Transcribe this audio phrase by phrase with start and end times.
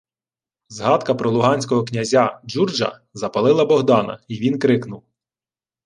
[0.69, 5.03] Згадка про луганського князя Джурджа запалила Богдана, й він крикнув: